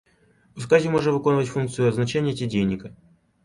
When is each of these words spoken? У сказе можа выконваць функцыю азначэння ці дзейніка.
У 0.59 0.63
сказе 0.65 0.93
можа 0.95 1.13
выконваць 1.19 1.53
функцыю 1.59 1.87
азначэння 1.93 2.37
ці 2.39 2.51
дзейніка. 2.51 2.87